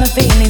my 0.00 0.06
feelings 0.06 0.49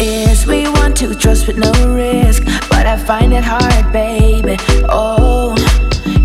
is 0.00 0.46
we 0.46 0.68
want 0.68 0.96
to 0.98 1.14
trust 1.14 1.46
with 1.46 1.58
no 1.58 1.72
risk, 1.94 2.44
but 2.68 2.86
I 2.86 2.96
find 2.96 3.32
it 3.32 3.44
hard, 3.44 3.92
baby. 3.92 4.56
Oh, 4.88 5.54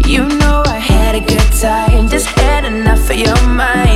you 0.06 0.24
know 0.40 0.64
I 0.66 0.80
had 0.80 1.16
a 1.16 1.20
good 1.20 1.52
time, 1.60 2.08
just 2.08 2.28
had 2.28 2.66
enough 2.66 3.10
of 3.10 3.16
your 3.16 3.42
mind. 3.48 3.87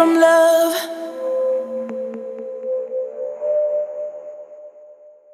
from 0.00 0.14
love. 0.18 0.69